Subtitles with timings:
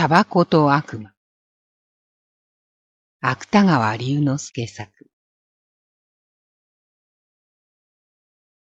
[0.00, 1.12] タバコと悪魔。
[3.20, 4.90] 芥川龍之介作。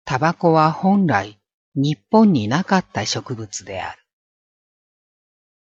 [0.06, 1.38] タバコは本来
[1.74, 4.02] 日本になかった植物である。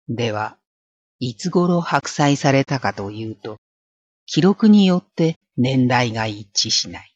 [0.10, 0.58] では、
[1.20, 3.56] いつ頃白菜されたかというと、
[4.26, 7.16] 記録によって年代が一致しない。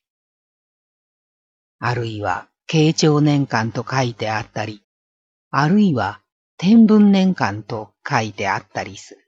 [1.80, 4.82] あるいは、慶長年間と書いてあったり、
[5.52, 6.22] あるいは、
[6.62, 9.26] 天文年間と書いてあったりする。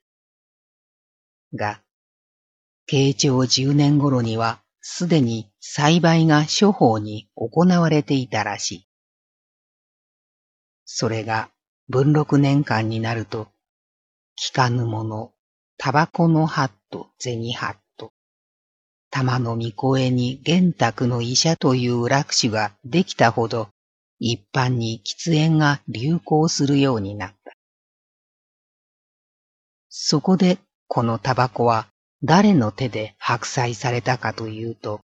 [1.58, 1.82] が、
[2.88, 8.88] 慶長十年頃には、すでに栽培が処方に行われていたらしい。
[10.84, 11.50] それが
[11.88, 13.48] 文禄年間になると、
[14.38, 15.32] 聞かぬ者、
[15.78, 18.12] タバコのハット、銭ハット、
[19.10, 23.70] 玉の御声に玄沢の医者という楽種ができたほど、
[24.24, 27.54] 一般に喫煙が流行するようになった。
[29.90, 31.88] そこで、このタバコは
[32.22, 35.02] 誰の手で白菜されたかというと、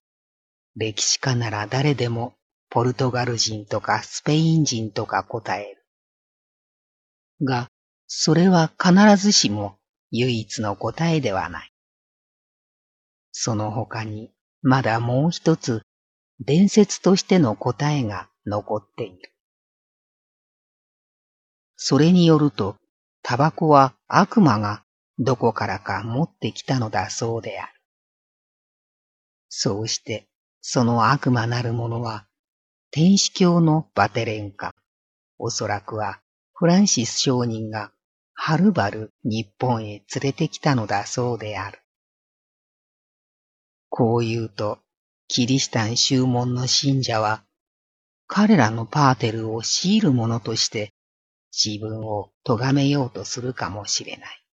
[0.77, 2.35] 歴史家なら誰でも
[2.69, 5.87] ポルトガル人とかスペイン人とか答える。
[7.43, 7.69] が、
[8.07, 9.79] それは必ずしも
[10.11, 11.73] 唯一の答えではない。
[13.33, 14.31] その他に
[14.61, 15.81] まだもう一つ
[16.41, 19.33] 伝説としての答えが残っている。
[21.77, 22.77] それによると、
[23.23, 24.85] タバコは悪魔が
[25.19, 27.73] どこからか持ってきたのだそうである。
[29.49, 30.29] そうして、
[30.61, 32.27] その悪魔なる者は、
[32.91, 34.75] 天使教のバテレンカ、
[35.39, 36.21] おそらくは
[36.55, 37.93] フランシス商人が
[38.35, 41.81] はるばる日本へ連れてきたのだそうである。
[43.89, 44.79] こう言うと、
[45.29, 47.43] キリシタン宗門の信者は、
[48.27, 50.93] 彼らのパーテルを強いる者として
[51.53, 54.47] 自分を咎めようとするかもしれない。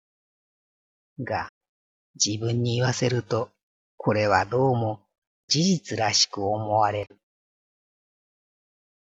[1.25, 1.49] が、
[2.23, 3.51] 自分に言わせると、
[3.97, 5.01] これはどうも
[5.49, 7.19] 事実らしく思われる。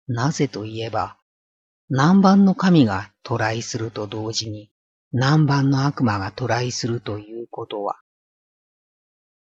[0.06, 1.16] なぜといえば、
[1.88, 4.70] 南蛮の神が渡来すると同時に、
[5.12, 7.96] 南蛮の悪魔が渡来するということは、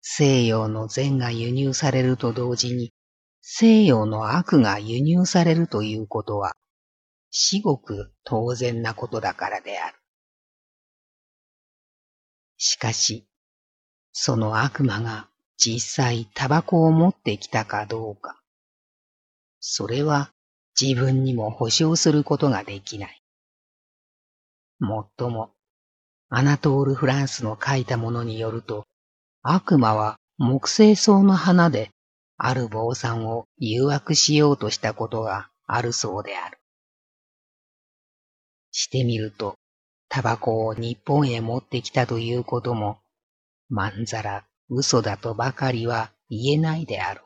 [0.01, 2.93] 西洋の善が輸入されると同時に、
[3.45, 6.55] 西洋の悪が輸入されるということは、
[7.29, 9.97] 至極当然なことだからである。
[12.57, 13.27] しかし、
[14.13, 15.27] その悪魔が
[15.57, 18.39] 実際タバコを持ってきたかどうか、
[19.59, 20.31] それは
[20.79, 23.21] 自分にも保証することができない。
[24.79, 25.51] もっとも、
[26.29, 28.85] アナトール・フランスの書いたものによると、
[29.41, 31.91] 悪魔は木星草の花で
[32.45, 36.57] ある坊さんを誘惑しようとしたことがあるそうである。
[38.71, 39.55] してみると、
[40.09, 42.99] タバコを日本へ持ってきたということも、
[43.69, 47.21] まんざら嘘だとばかりは言えないであろ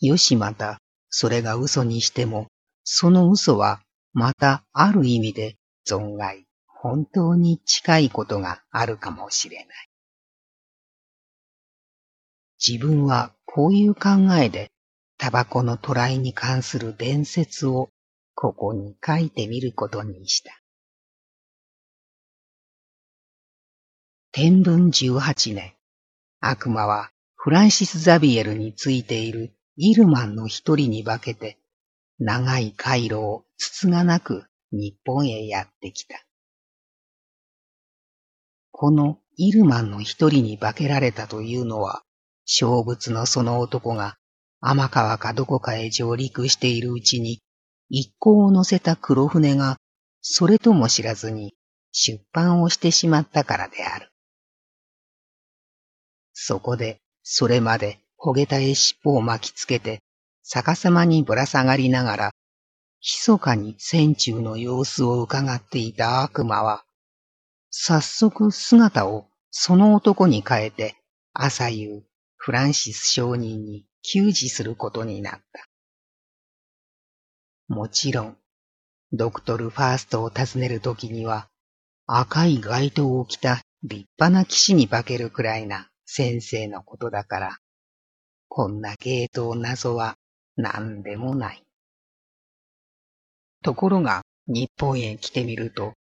[0.00, 0.06] う。
[0.06, 0.80] よしまた、
[1.10, 2.46] それが嘘にしても、
[2.84, 3.82] その嘘は
[4.14, 5.56] またある意味で
[5.86, 9.85] 存外、本当に近いことがあるかもしれない。
[12.64, 14.70] 自分はこういう考えで、
[15.18, 17.90] タバコのトライに関する伝説を
[18.34, 20.60] ここに書いてみることにした。
[24.32, 25.72] 天文十八年、
[26.40, 31.58] 悪魔はフランシス・ザビエルについているイルマンの一人に化けて、
[32.18, 36.22] 長い回路をつつがなく日本へやってきた。
[38.70, 42.02] このイルマンの一人に化けられたというのは、
[42.46, 44.16] 小物のその男が
[44.60, 47.42] 天川かどこかへ上陸しているうちに
[47.88, 49.76] 一行を乗せた黒船が、
[50.20, 51.54] それとも知らずに
[51.92, 54.10] 出版をしてしまったからである。
[56.32, 60.00] そこで、それまで焦げたえ尻尾を巻きつけて、
[60.42, 62.30] 逆さまにぶら下がりながら、
[63.00, 66.84] 密かに船中の様子を伺っていた悪魔は、
[67.70, 70.96] 早速姿をその男に変えて、
[71.32, 72.02] 朝夕、
[72.36, 75.66] フランシス商人に給仕することになった。
[77.68, 78.36] もちろん、
[79.12, 81.48] ドクトルファーストを訪ねるときには、
[82.06, 87.58] 赤い街灯を着た立派な騎士に化けるくらいな先生のことだから、
[88.48, 90.14] こんなゲート謎は
[90.56, 91.62] 何でもない。
[93.62, 95.94] ところが、日本へ来てみると、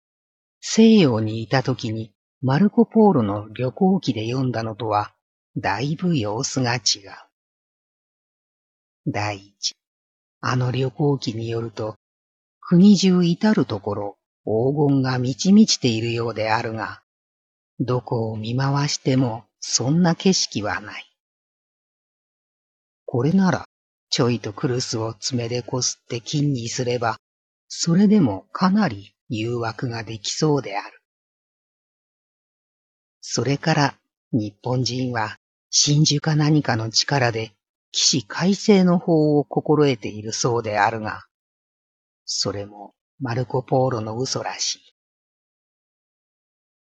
[0.61, 5.15] 西洋にいたときにマルコ・ポーロの旅行記で読んだのとは、
[5.57, 6.83] だいぶ様子が違う。
[9.07, 9.75] 第一、
[10.41, 11.97] あの旅行記によると、
[12.61, 17.03] 国中至るところ、黄金が満ち満ちているようであるが、
[17.81, 21.05] どこを見回してもそんな景色はない。
[23.05, 23.67] これなら、
[24.09, 27.19] ちょいとクルスを爪でこすって金にすれば、
[27.69, 31.01] それでもかなり誘惑ができそうである。
[33.21, 33.99] それから
[34.33, 35.39] 日本人は
[35.75, 37.55] 真珠か何かの力で
[37.93, 41.25] 起死回生の法を心得ているそうであるが、
[42.27, 44.81] それもマルコ・ポーロの嘘らしい。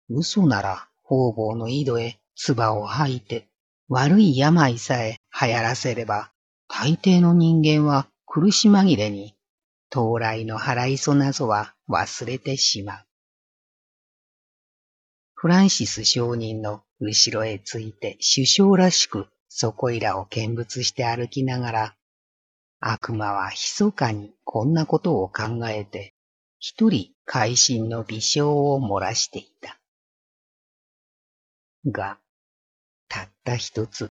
[0.10, 3.50] 嘘なら方々の井戸へ唾を吐いて
[3.90, 6.32] 悪い病さえ流行らせれば、
[6.70, 9.36] 大抵の人間は苦し紛れに
[9.92, 13.06] 到来の払いそなぞは忘れてしまう。
[15.34, 21.96] フランシス商人の後ろへついて首相らしくそこいらを見物して歩きながら、
[22.80, 26.14] 悪魔は密かにこんなことを考えて、
[26.60, 29.80] 一人会心の微笑を漏らしていた。
[31.86, 32.20] が、
[33.08, 34.10] たった一つ、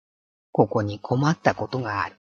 [0.53, 2.17] ここに困ったことがある。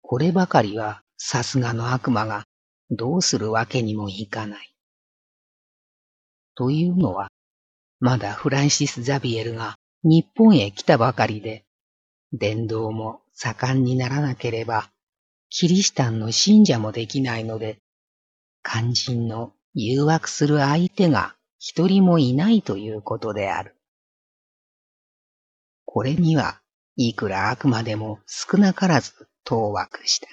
[0.00, 2.44] こればかりはさすがの悪魔が
[2.90, 4.74] どうするわけにもいかない。
[6.54, 7.30] というのは、
[8.02, 11.64] まだフランシス・ザビエルが日本へ来たばかりで、
[12.32, 14.90] 伝道も盛んにならなければ、
[15.50, 17.78] キリシタンの信者もできないので、
[18.64, 23.76] 肝心の誘惑する相手が一人もいないということである。
[25.84, 26.60] これには、
[26.96, 29.12] いくら悪魔でも少なからず
[29.44, 30.26] 当惑した。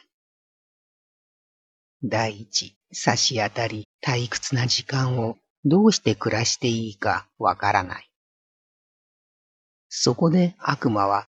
[2.03, 8.09] 第一、差し当たり退屈な時間をどうして暮らしていいかわからない。
[9.89, 11.27] そこで悪魔は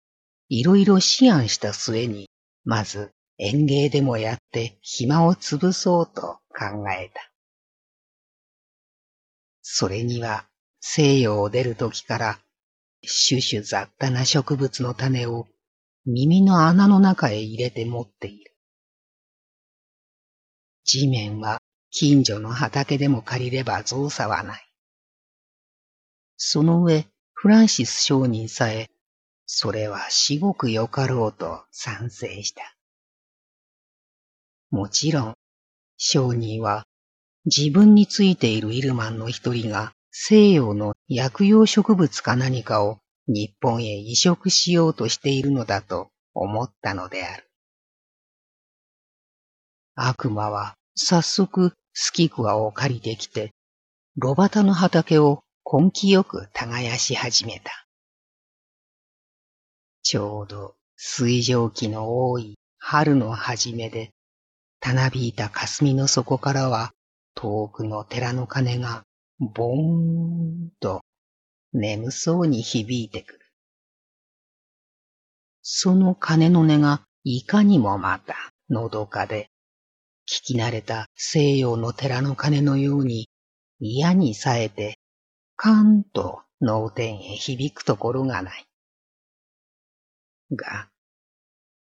[0.50, 2.30] いろいろ思案した末に、
[2.66, 7.32] まず園芸でもやって暇を潰そうと考えた。
[9.62, 10.46] それには
[10.80, 12.40] 西洋を出る時から
[13.04, 15.48] 種々雑多な植物の種を
[16.06, 18.56] 耳の穴の中へ入れて持っている。
[20.84, 21.60] 地面は
[22.00, 24.70] 近所の畑でも借りれば造作はない。
[26.36, 28.92] その上、フランシス商人さえ、
[29.48, 32.76] それは至極よかろうと賛成した。
[34.70, 35.34] もちろん、
[35.98, 36.86] 商人は
[37.46, 47.50] 自分についているイルマンの一人が西洋の薬用植物か何かを日本へ移植しようとしているのだと思ったのである。
[49.96, 53.56] 悪魔は早速スキクワを借りてきて、
[54.18, 57.88] ロバタの畑を根気よく耕し始めた。
[60.04, 64.12] ちょうど水蒸気の多い春の初めで、
[64.80, 66.92] たなびいた霞の底からは
[67.34, 69.02] 遠くの寺の鐘が
[69.40, 71.02] ボーンと
[71.74, 73.40] 眠そうに響いてくる。
[75.64, 78.36] その鐘の音がいかにもまた
[78.70, 79.50] のどかで、
[80.28, 83.30] 聞き慣れた西洋の寺の鐘のように
[83.80, 85.00] 嫌にさえて
[85.56, 88.66] カンと脳天へ響くところがない。
[90.52, 90.90] が、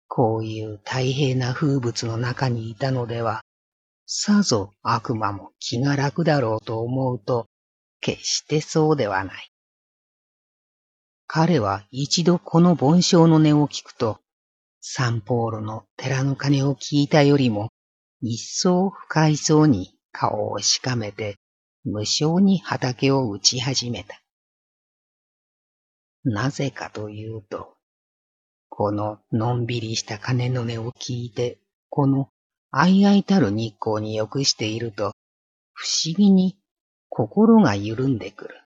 [0.09, 3.43] こういう大平な風物の中にいたのでは、
[4.07, 7.47] さぞ悪魔も気が楽だろうと思うと、
[8.01, 9.49] 決してそうではない。
[11.27, 14.19] 彼は一度この盆鐘の音を聞くと、
[14.81, 17.71] サンポーロの寺の鐘を聞いたよりも、
[18.25, 21.37] 一層不快そうに顔をしかめて
[21.85, 24.23] 無性に畑を打ち始めた。
[26.23, 27.75] なぜかというと、
[28.69, 31.59] こののんびりした鐘の音を聞いて、
[31.91, 32.29] この
[32.71, 35.13] 相合いたる日光によくしていると、
[35.73, 36.57] 不思議に
[37.09, 38.61] 心が緩んでくる。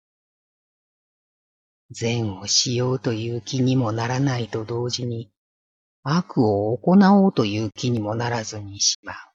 [1.91, 5.31] 善をしようという気にもならないと同時に、
[6.03, 9.34] 悪を行おうという気にもならずにしまう。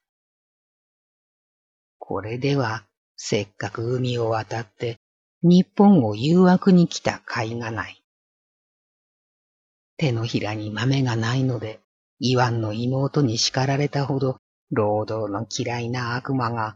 [2.10, 2.82] これでは
[3.16, 4.98] せっかく海を渡って
[5.44, 8.02] 日本を誘惑に来た甲斐がない。
[9.96, 11.78] 手のひらに豆がないので、
[12.18, 14.38] イワンの妹に叱られたほど
[14.72, 16.74] 労働の嫌いな悪魔が、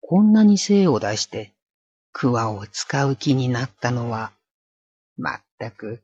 [0.00, 1.52] こんなに精を出して、
[2.12, 4.32] 桑を使う気になったのは、
[5.18, 6.00] まったく、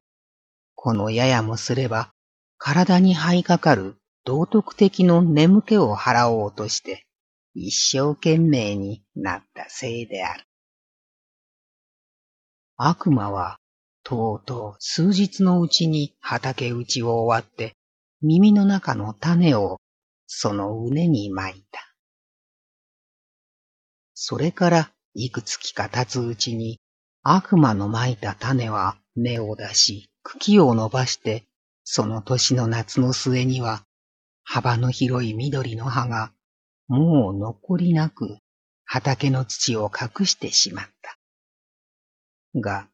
[0.75, 2.11] このややもすれば、
[2.59, 7.07] 体に這いかかる道徳的の眠気を払おうとして、
[7.54, 10.45] 一生懸命になったせいである。
[12.76, 13.59] 悪魔は、
[14.02, 17.75] とうとう数日のうちに畑打ちを終わって、
[18.23, 19.78] 耳の中の種を
[20.26, 21.90] その畝に撒いた。
[24.14, 26.78] それからいくつきか経つうちに
[27.23, 31.45] 悪魔の蒔いた種は芽を出し茎を伸ばして
[31.85, 33.83] その年の夏の末には
[34.45, 36.33] 幅の広い緑の葉が
[36.90, 38.38] もう残りなく
[38.85, 41.16] 畑の土を隠してしまった。
[42.61, 42.88] が、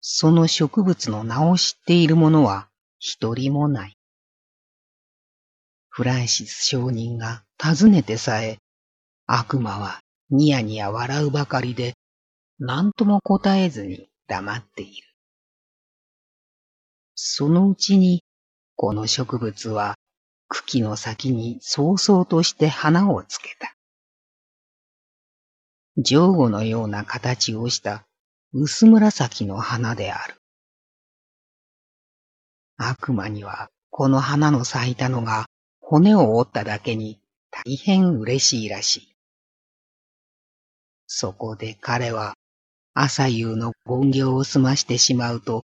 [0.00, 2.68] その植物の名を知っている者は
[3.00, 3.96] 一人もない。
[5.88, 8.58] フランシス商人が尋ねてさえ、
[9.26, 9.98] 悪魔は
[10.30, 11.94] ニヤニヤ笑うばかりで、
[12.60, 15.08] 何とも答えずに黙っている。
[17.16, 18.22] そのうちに、
[18.76, 19.96] この植物は
[20.52, 23.74] 茎の先に早々として花をつけた。
[25.96, 28.06] 上後のような形をした
[28.52, 30.34] 薄紫の花である。
[32.76, 35.46] 悪魔にはこの花の咲いたのが
[35.80, 39.16] 骨を折っただけに大変嬉しいらしい。
[41.06, 42.34] そこで彼は
[42.94, 45.64] 朝夕の権行を済ましてしまうと、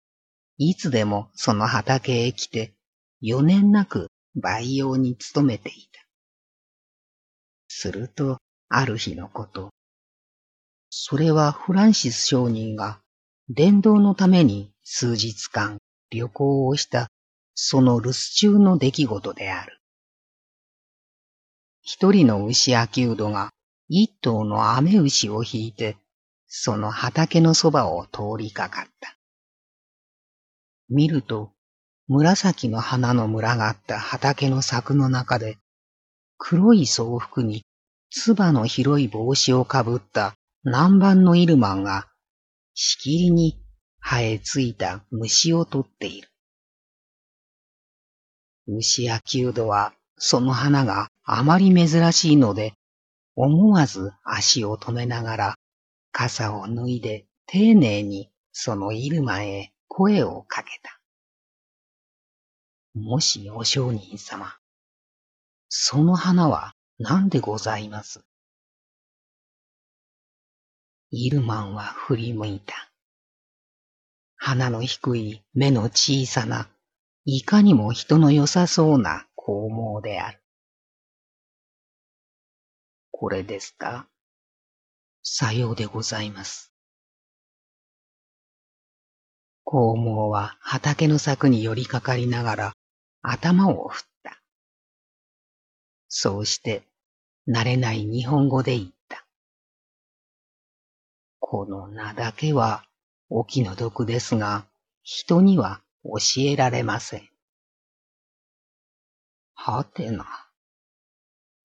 [0.57, 2.73] いつでもその畑へ来て、
[3.21, 6.05] 余念なく培養に努めていた。
[7.67, 8.37] すると、
[8.69, 9.71] ある日のこと、
[10.89, 12.99] それはフランシス商人が
[13.49, 15.79] 伝道のために数日間
[16.09, 17.07] 旅行をした
[17.55, 19.79] その留守中の出来事である。
[21.81, 23.51] 一人の牛秋うどが
[23.89, 25.97] 一頭の雨牛を引いて
[26.47, 29.17] その畑のそばを通りかかった。
[30.89, 31.51] 見ると
[32.07, 35.57] 紫の花の群がった畑の柵の中で
[36.37, 37.65] 黒い装服に
[38.09, 42.07] 唾の広い帽子をかぶった南蛮のイルマンが、
[42.73, 43.59] しきりに
[43.99, 46.29] 生えついた虫を取っている。
[48.65, 52.73] 虫やキュードは、その花があまり珍しいので、
[53.35, 55.55] 思わず足を止めながら、
[56.11, 60.96] 傘を脱いで丁寧にそのイルマンへ声をかけた。
[62.97, 64.57] もしお商人様、
[65.69, 68.21] その花は何でございます？
[71.11, 72.73] イルマンは振り向いた。
[74.35, 76.67] 鼻の低い目の小さな、
[77.25, 80.39] いかにも人の良さそうな光毛である。
[83.11, 84.07] これですか？
[85.23, 86.71] さようでございます。
[89.65, 92.73] 光毛は畑の柵に寄りかかりながら
[93.29, 94.41] 頭を振った。
[96.07, 96.83] そうして、
[97.45, 99.25] 慣れない日本語で言った。
[101.39, 102.85] この名だけは
[103.29, 104.65] お気の毒ですが、
[105.03, 107.29] 人には教えられません。
[109.53, 110.25] はてな。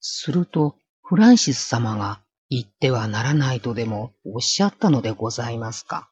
[0.01, 6.11] すると、フランシス様が言ってはならないとでもおっしゃったのでございますか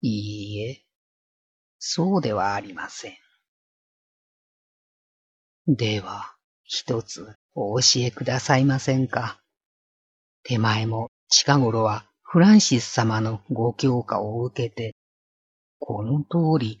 [0.00, 0.84] いいえ、
[1.78, 3.27] そうではありません。
[5.70, 6.34] では、
[6.64, 9.38] 一つお教えくださいませんか。
[10.42, 14.94] 手前も近頃はフランシス様のご教化を受けて、
[15.78, 16.80] この通り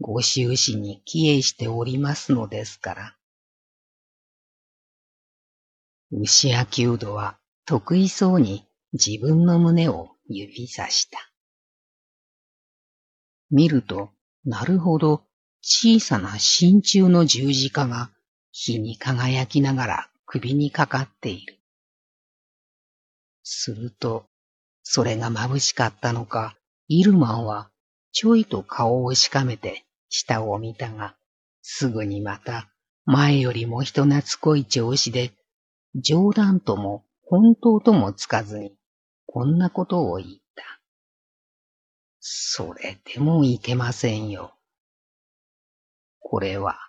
[0.00, 3.16] ご収支に帰依しておりますのですから。
[6.10, 11.30] 牛焼きうどは得意そうに自分の胸を指さした。
[13.52, 14.10] 見ると、
[14.44, 15.22] なるほど
[15.62, 18.10] 小さな真鍮の十字架が
[18.56, 21.58] 火に輝きながら首にかかっている。
[23.42, 24.26] すると、
[24.84, 26.56] それが眩しかったのか、
[26.86, 27.68] イルマンは
[28.12, 31.16] ちょいと顔をしかめて下を見たが、
[31.62, 32.70] すぐにまた
[33.06, 35.32] 前よりも人懐っこい調子で、
[35.96, 38.76] 冗談とも本当ともつかずに、
[39.26, 40.80] こんなことを言った。
[42.20, 44.54] それでもいけませんよ。
[46.20, 46.83] これは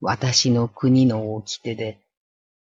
[0.00, 2.00] 私の国の掟で、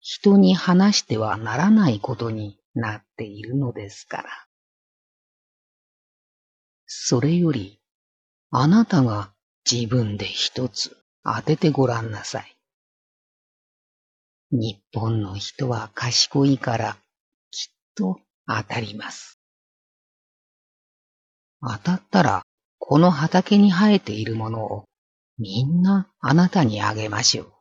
[0.00, 4.30] 人に話してはならないことになっているのですから。
[6.86, 7.80] それより、
[8.50, 9.32] あなたが
[9.70, 12.56] 自分で一つ当ててごらんなさい。
[14.50, 16.96] 日本の人は賢いから
[17.52, 19.38] きっと当たります。
[21.62, 22.42] 当たったら
[22.78, 24.84] この畑に生えているものを
[25.40, 27.52] みんなあなたにあげましょう。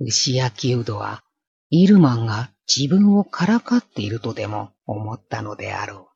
[0.00, 1.24] 牛焼きうどは
[1.70, 6.14] イルマンが自分をからかっているとでも思ったのであろう。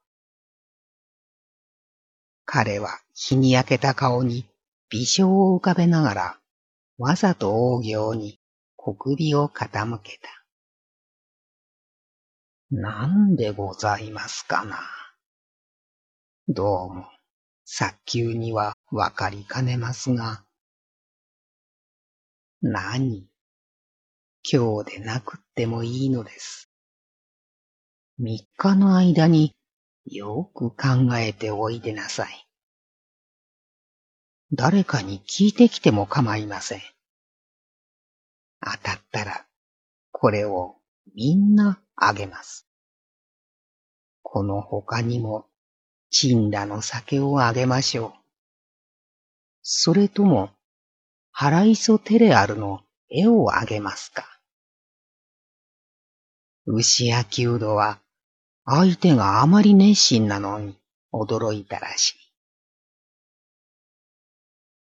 [2.45, 4.45] 彼は日に焼けた顔に
[4.91, 6.38] 微笑を浮かべながら、
[6.99, 8.38] わざと大行に
[8.77, 10.29] 小首を傾けた。
[12.71, 14.81] なんでございますかな。
[16.47, 17.07] どうも、
[17.70, 20.42] 早急にはわかりかねますが。
[22.62, 23.28] 何？
[24.50, 26.70] 今日でなくってもいいのです。
[28.16, 29.54] 三日の間に
[30.06, 32.48] よく考えておいでなさい。
[34.50, 36.80] 誰かに聞いてきても構いません。
[38.64, 39.44] 当たったら、
[40.10, 40.76] これを
[41.14, 42.66] みんなあげます。
[44.22, 45.50] この他にも、
[46.11, 48.12] チンダの酒をあげましょう。
[49.62, 50.50] それとも、
[51.31, 54.25] 腹磯テレアルの絵をあげますか？
[56.67, 58.00] 牛やキウドは、
[58.65, 60.77] 相手があまり熱心なのに
[61.12, 62.17] 驚いたらし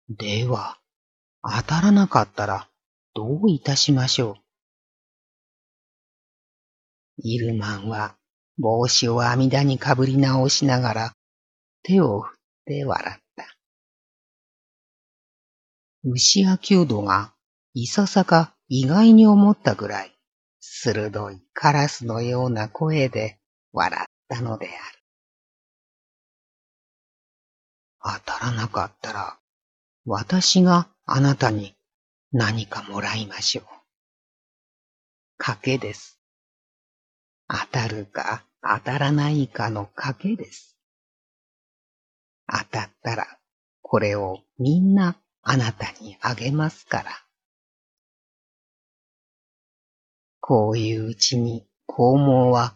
[0.09, 0.15] い。
[0.17, 0.79] では、
[1.43, 2.69] 当たらなかったら
[3.15, 4.33] どういたしましょ
[7.19, 7.23] う？
[7.23, 8.16] イルマンは
[8.59, 11.13] 帽子を網田にかぶり直しながら
[11.83, 13.47] 手を振って笑った。
[16.05, 17.35] 牛やキュードが
[17.75, 20.13] いささか意外に思ったぐらい
[20.61, 23.39] 鋭いカラスのような声で
[23.73, 24.97] 笑ったのである。
[28.25, 29.39] 当たらなかったら
[30.05, 31.75] 私があなたに
[32.33, 33.65] 何かもらいましょう。
[35.43, 36.16] 賭けです。
[37.49, 40.77] 当たるか当たらないかの賭けです。
[42.49, 43.27] 当たったら、
[43.83, 47.11] これをみんなあなたにあげますから。
[50.41, 52.75] こういううちに、肛門は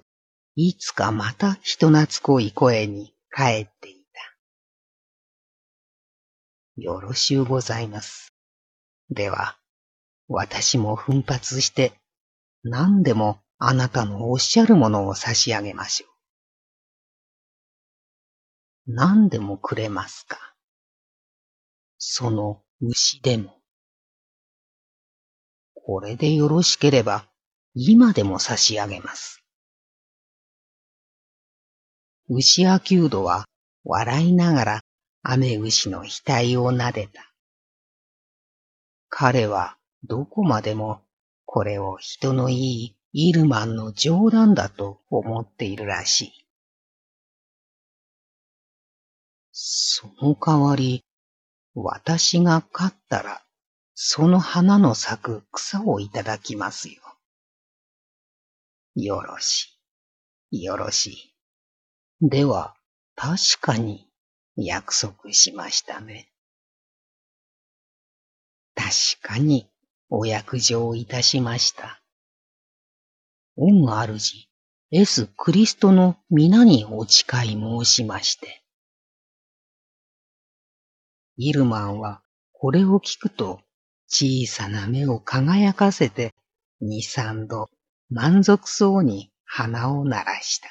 [0.54, 4.20] いつかまた人懐っこい声に帰っていた。
[6.76, 8.32] よろしゅうございます。
[9.10, 9.58] では、
[10.28, 11.92] 私も奮発して、
[12.62, 16.06] 何でもあなたのおっしゃるものを差し上げましょ
[18.86, 18.94] う。
[18.94, 20.38] 何でもくれますか？
[21.98, 23.58] その牛でも。
[25.74, 27.26] これでよろしければ、
[27.74, 29.44] 今でも差し上げます。
[32.30, 33.44] 牛アキュードは
[33.84, 34.80] 笑いながら
[35.22, 37.30] 雨牛の額を撫でた。
[39.10, 41.02] 彼はどこまでも
[41.44, 46.32] これを人のいいイルマンの冗談だと思っているらしい。
[49.52, 51.04] その代わり、
[51.74, 53.42] 私が勝ったら、
[53.94, 57.02] その花の咲く草をいただきますよ。
[58.94, 59.78] よろし
[60.50, 60.62] い。
[60.62, 61.34] よろし
[62.20, 62.28] い。
[62.28, 62.74] では、
[63.16, 64.08] 確かに
[64.56, 66.32] 約束しましたね。
[68.74, 68.88] 確
[69.20, 69.68] かに
[70.08, 71.99] お約定いたしました。
[73.62, 74.48] 恩主、
[74.90, 78.62] エス・クリストの皆にお誓い申しまして。
[81.36, 83.60] イルマンはこれを聞くと
[84.08, 86.32] 小さな目を輝かせて
[86.80, 87.68] 二三度
[88.08, 90.68] 満足そうに鼻を鳴らした。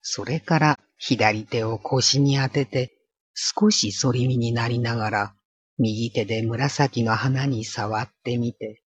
[0.00, 2.96] それから左手を腰に当てて
[3.34, 5.34] 少し反り身になりながら
[5.76, 8.82] 右手で紫の花に触ってみて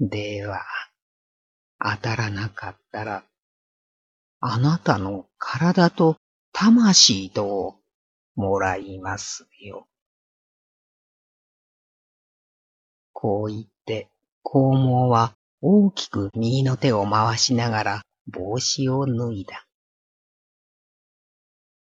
[0.00, 0.64] では、
[1.78, 3.24] 当たらなかったら、
[4.40, 6.16] あなたの体と
[6.52, 7.74] 魂とを
[8.34, 9.86] もらいますよ。
[13.12, 14.08] こう言って、
[14.42, 19.66] 肛門は大きく右の手を回しながら帽子を脱いだ。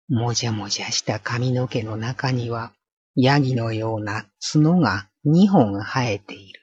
[0.07, 2.73] もじゃもじゃした髪の毛の中には、
[3.15, 6.58] ヤギのような角が二本生えている。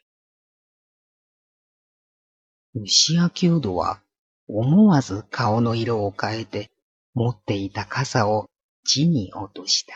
[2.79, 4.03] 牛やキュードは
[4.49, 6.71] 思わず顔の色を変えて
[7.15, 8.51] 持っていた傘を
[8.85, 9.95] 地に落とした。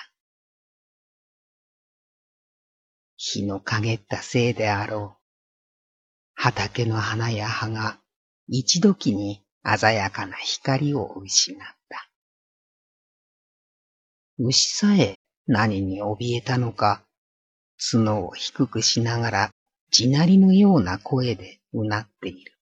[3.18, 5.20] 日の陰ったせいであろう。
[6.34, 7.98] 畑の花や葉が
[8.48, 12.08] 一時に鮮やかな光を失った。
[14.38, 15.16] 牛さえ
[15.46, 17.04] 何に怯えたのか、
[17.92, 19.50] 角を低くしながら
[19.90, 22.59] 地鳴りのような声でうなっている。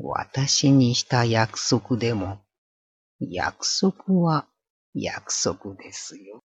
[0.00, 2.40] 私にした約束でも、
[3.18, 4.46] 約束は
[4.94, 6.44] 約束ですよ。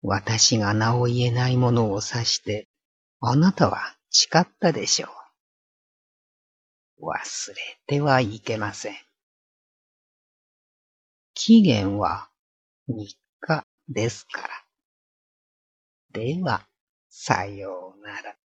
[0.00, 2.66] 私が名を言えないものを指して、
[3.20, 5.08] あなたは誓ったでしょ
[6.98, 7.10] う。
[7.10, 7.54] 忘れ
[7.86, 8.96] てはいけません。
[11.34, 12.30] 期限は
[12.88, 14.48] 三日ですから。
[16.12, 16.66] では、
[17.10, 18.41] さようなら。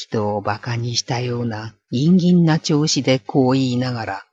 [0.00, 4.26] 人を馬鹿にしたような陰銀な調子でこう言いながら、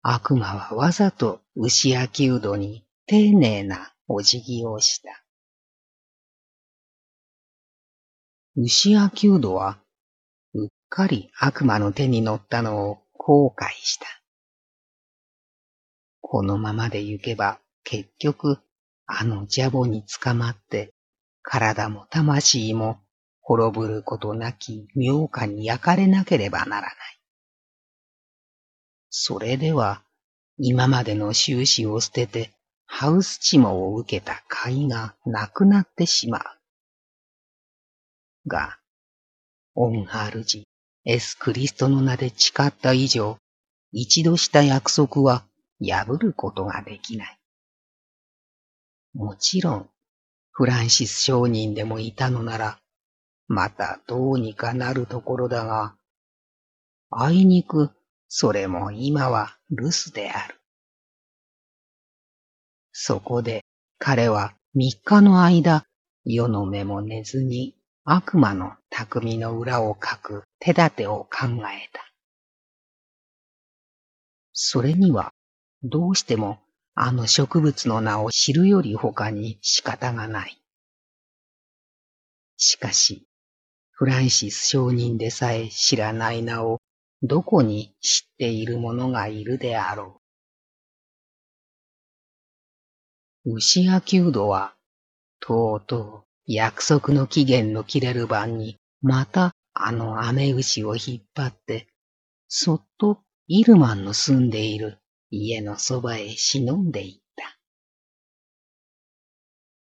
[0.00, 5.24] 悪魔はわざと牛焼きうどに丁寧なお辞儀をした。
[8.56, 9.78] 牛焼きうどは、
[10.54, 14.06] うっかり悪魔の手に乗ったのを後悔した。
[16.20, 18.58] このままで行けば結局
[19.06, 20.92] あのジャボに捕まって
[21.42, 23.00] 体も魂も
[23.48, 26.92] 滅ぶることなき妙下に焼かれなければならない。
[29.08, 30.02] それでは
[30.58, 32.52] 今までの収支を捨てて
[32.84, 36.42] ハウスチモを受けた甲斐がなくなってしまう。
[38.46, 38.76] が、
[39.74, 40.66] オンハルジ、
[41.06, 43.38] エス・クリストの名で誓った以上、
[43.92, 45.46] 一度した約束は
[45.80, 47.38] 破ることができない。
[49.14, 49.90] もちろん、
[50.50, 52.78] フランシス商人でもいたのなら、
[53.48, 55.96] またどうにかなるところだが、
[57.10, 57.90] あいにく、
[58.28, 60.60] それも今は留守である。
[62.92, 63.64] そこで
[63.98, 65.84] 彼は三日の間、
[66.24, 72.04] 世の目も寝ずに悪魔の匠の裏をかく手立てを考えた。
[74.52, 75.32] それには
[75.82, 76.58] どうしても
[76.94, 80.60] あの植物の名を知るより他に仕方がない。
[82.56, 83.27] しかし、
[83.98, 86.78] フランシス商人でさえ知らない名を
[87.24, 90.22] どこに知っている者がいるであろ
[93.44, 93.54] う。
[93.56, 94.76] 牛やキュードは、
[95.40, 101.88] とうとう約束の期限の切れる晩に、またあのアメ牛を引っ張って、
[102.46, 107.58] そっとイルマンの住んでいる家のそばへ忍んでいった。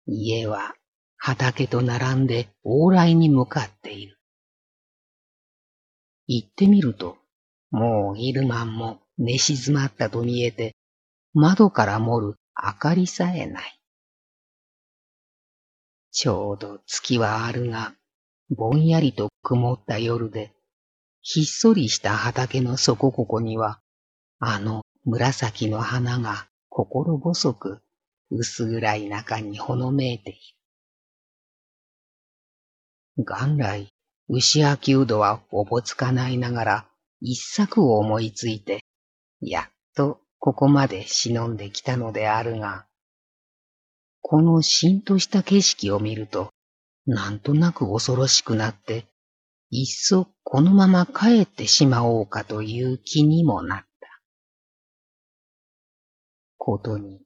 [0.07, 0.75] 家は
[1.25, 4.19] 畑と並んで往来に向かっている。
[6.27, 7.17] 行ってみると、
[7.71, 10.75] もうイルマンも寝静まったと見えて、
[11.33, 13.81] 窓から漏る明かりさえない。
[16.11, 17.95] ちょうど月はあるが、
[18.51, 20.53] ぼんやりと曇った夜で、
[21.21, 23.81] ひっそりした畑の底ここには、
[24.41, 27.81] あの紫の花が心細く
[28.33, 30.41] 薄暗い中にほのめいている。
[33.17, 33.89] 元来、
[34.29, 36.87] 牛焼うどはおぼつかないながら
[37.21, 38.85] 一作を思いついて、
[39.41, 42.87] やっとここまで忍んできたのであるが、
[44.23, 46.51] このしんとした景色を見ると、
[47.07, 49.07] なんとなく恐ろしくなって、
[49.71, 53.87] いっそこのまま帰ってしまおうかという気にもなった。
[56.57, 57.21] ことに、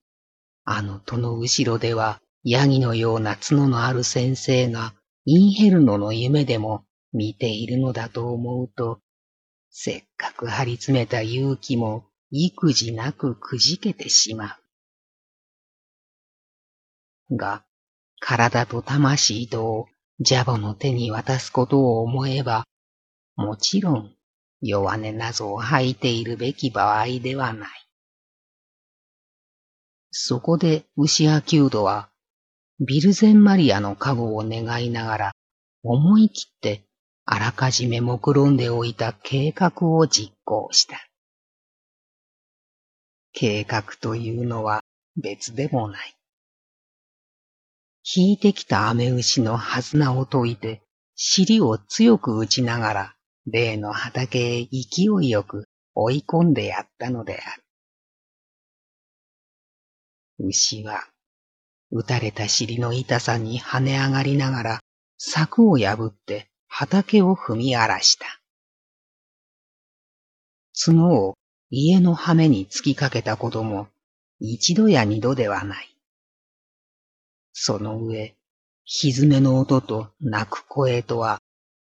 [0.64, 4.94] あの戸の後ろでは、ヤギのような角のある先生が、
[5.29, 9.01] インヘルノの夢でも見ているのだと思うと、
[9.71, 14.57] せっかく張り詰めた勇気も育児なくくじけてしま
[17.31, 17.37] う。
[17.37, 17.65] が、
[18.21, 19.87] 体と魂とを
[20.21, 22.65] ジャボの手に渡すことを思えば、
[23.35, 24.15] もちろん
[24.62, 27.69] 弱音なぞを吐いているべき場合ではない。
[30.12, 32.11] そこで牛アキュードは、
[32.81, 35.33] ビルゼンマリアの加護を願いながら、
[35.83, 36.85] 思い切って
[37.25, 41.09] あらかじめ目論んでおいた計画を実行した。
[43.33, 44.83] 計画というのは
[45.17, 46.17] 別でもない。
[48.05, 50.83] 引いてきたアメ牛のはずなを解いて、
[51.17, 57.62] 尻を強く打ちながら、例の畑へ勢いよく追い込んでやったのである。
[60.39, 61.09] 牛は、
[61.90, 64.81] 打たれた尻の痛さに跳ね上がりながら、
[65.18, 68.27] 柵を破って畑を踏み荒らした。
[70.85, 71.35] 角を
[71.70, 73.88] 家の羽目に突きかけたことも
[74.38, 75.96] 一度や二度ではない。
[77.53, 78.37] その上、
[78.85, 81.40] 歪めの音と泣く声とは、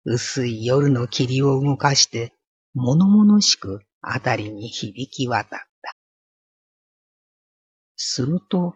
[0.04, 2.32] 薄い夜の霧を動かして、
[2.74, 5.94] 物々しくあたりに響き渡った。
[7.96, 8.74] すると、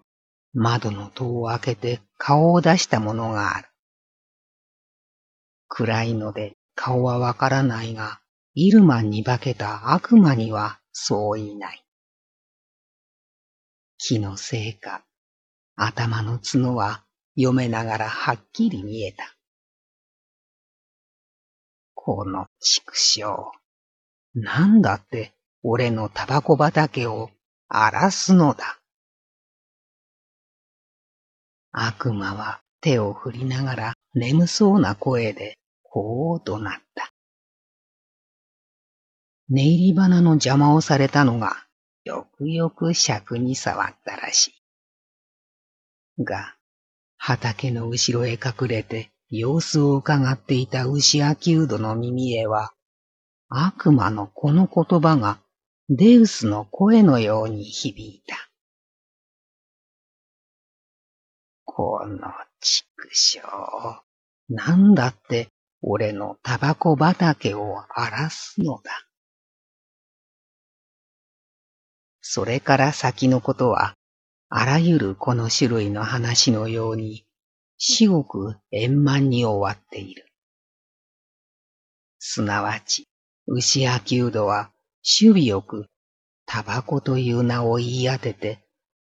[0.55, 3.69] 窓の戸を開けて顔を出したものがある。
[5.69, 8.21] 暗いので顔はわからないが、
[8.55, 11.85] イルマンに化けた悪魔にはそういない。
[13.99, 15.05] 気のせいか、
[15.77, 17.05] 頭の角は
[17.37, 19.35] 読めながらはっきり見えた。
[21.95, 23.25] この畜生。
[24.35, 27.31] なんだって俺のタバコ畑を
[27.69, 28.79] 荒らすのだ。
[31.77, 37.13] 悪魔は手を振りながら眠そうな声でこう怒鳴った。
[39.49, 41.67] 寝入り花の邪魔をされたのが、
[42.05, 44.55] よくよく尺に触ったらし
[46.19, 46.23] い。
[46.23, 46.55] が、
[47.17, 52.73] 畑の後ろへ隠れて様子を伺っていた牛秋ウドの耳へは、
[53.49, 55.41] 悪魔のこの言葉が
[55.89, 58.37] デウスの声のように響いた。
[61.77, 62.19] この
[62.61, 63.41] 畜生。
[64.49, 65.49] なんだって
[65.83, 68.93] 俺のタバコ畑を荒らすのだ。
[72.21, 73.97] それから先のことは、
[74.49, 77.27] あらゆるこの種類の話のように、
[77.77, 80.27] 至極円満に終わっている。
[82.21, 83.09] すなわち、
[83.49, 84.71] 牛やキュードは、
[85.03, 85.87] 守備よく、
[86.47, 88.64] タバコという名を言い当てて、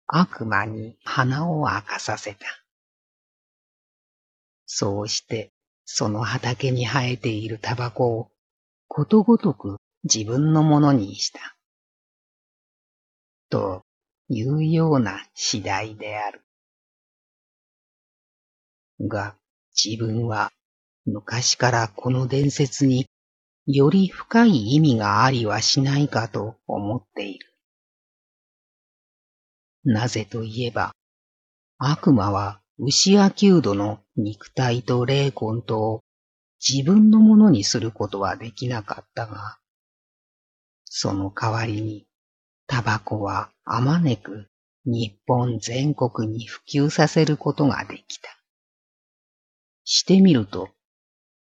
[0.08, 2.46] 悪魔に鼻を明かさせた。
[4.66, 5.52] そうして、
[5.86, 8.32] その畑に生えているタバコを
[8.88, 11.56] ことごとく自分のものにした。
[13.50, 13.84] と
[14.30, 16.42] いうような次第である。
[19.00, 19.36] が、
[19.76, 20.52] 自分は
[21.06, 23.08] 昔からこの伝説に
[23.66, 27.47] より深い意味がありはしないかと思っている。
[29.84, 30.92] なぜといえば、
[31.78, 36.04] 悪魔は牛や弓道の肉体と霊魂とを
[36.68, 39.58] 自分のものにすることはできなかったが、
[40.86, 42.08] その代わりに、
[42.68, 44.50] タバコはあまねく
[44.86, 48.30] 日本全国に普及させることができた。
[49.84, 50.70] してみると、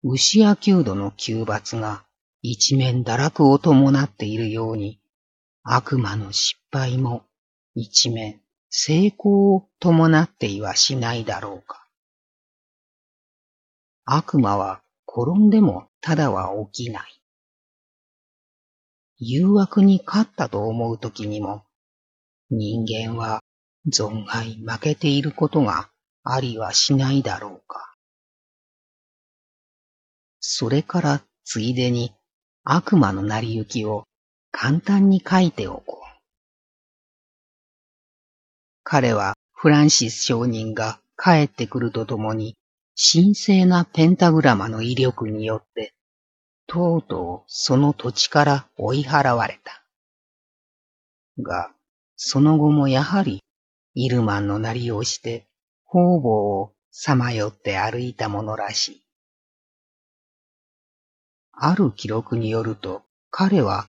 [0.04, 2.06] 牛や弓道の弓罰が
[2.42, 5.00] 一面堕落を伴っているように、
[5.64, 7.24] 悪魔の失敗も
[7.82, 11.88] 一面成功を伴っていはしないだろうか。
[14.04, 17.22] 悪魔は転んでもただは起きない。
[19.18, 21.64] 誘惑に勝ったと思うときにも、
[22.50, 23.42] 人間は
[23.88, 25.90] 存外負けていることが
[26.24, 27.96] ありはしないだろうか。
[30.40, 32.14] それからついでに
[32.64, 34.04] 悪魔の成り行きを
[34.52, 35.99] 簡単に書いておこう。
[38.92, 42.56] 彼はフランシス商人が帰ってくるとともに、
[42.98, 45.94] 神聖なペンタグラマの威力によって、
[46.66, 49.84] とうとうその土地から追い払われた。
[51.38, 51.70] が、
[52.16, 53.44] その後もやはり、
[53.94, 55.46] イルマンのなりをして、
[55.84, 59.04] 方々をさまよって歩いたものらしい。
[61.52, 63.86] ある記録によると、彼は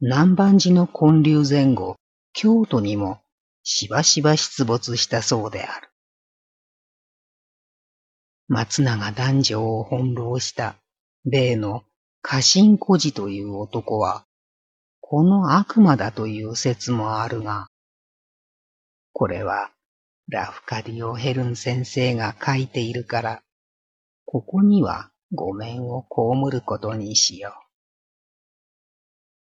[0.00, 1.94] 南蛮寺の建立前後、
[2.32, 3.21] 京都にも
[3.62, 5.88] しばしば出没したそうである。
[8.48, 10.76] 松永男女を翻弄した
[11.24, 11.84] 例の
[12.22, 14.24] 家臣孤児という男は、
[15.00, 17.68] この悪魔だという説もあるが、
[19.12, 19.70] これは
[20.28, 23.42] ラフカディオ・ヘルン先生が書いているから、
[24.24, 27.52] ここにはご面を被ることにしよう。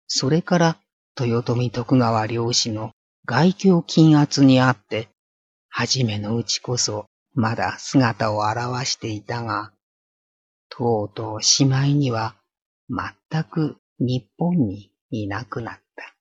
[0.06, 0.78] それから、
[1.20, 2.92] 豊臣徳川領主の
[3.26, 5.08] 外境禁圧にあって、
[5.70, 9.72] はじめのうちこそまだ姿を現していたが、
[10.68, 12.34] とうとうしまいには
[12.90, 16.14] 全く日本にいなくなった。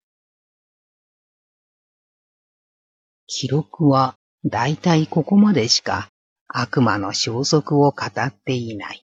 [3.28, 6.10] 記録はだいたいここまでしか
[6.48, 9.04] 悪魔の消息を語っていない。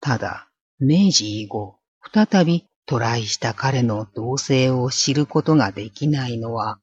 [0.00, 1.76] ただ、明治以後、
[2.12, 6.80] 再びトライした彼の同性を知ることができないのは、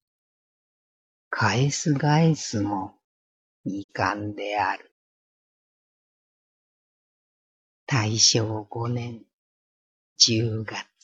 [1.29, 2.93] 返す返すも
[3.65, 4.91] 遺憾である。
[7.85, 9.23] 大正五年
[10.17, 10.98] 十月